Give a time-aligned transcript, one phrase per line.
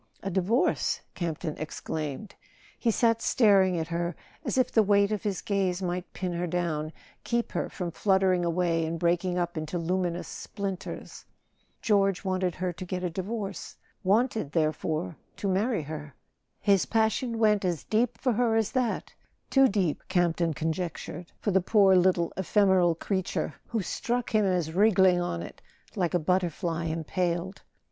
[0.23, 2.33] ""A divorce?" Campton exclaimed.
[2.79, 6.47] He sat staring at her as if the weight of his gaze might pin her
[6.47, 6.91] down,
[7.23, 11.25] keep her from fluttering away and breaking up into luminous splinters.
[11.83, 16.15] George wanted her to get a divorce —wanted, therefore, to marry her!
[16.59, 21.61] His passion went as deep for her as that—too deep, Campton conjec¬ tured, for the
[21.61, 25.61] poor little ephemeral creature, who struck him as wriggling on it
[25.95, 27.61] like a butterfly impaled.